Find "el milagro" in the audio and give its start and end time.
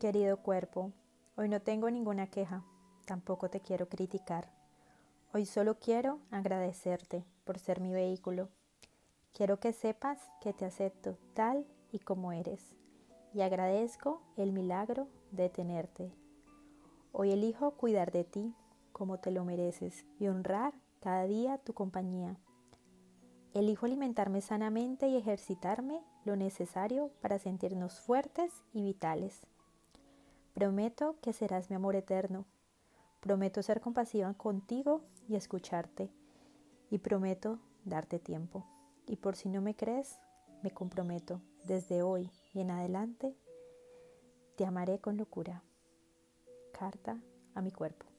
14.38-15.06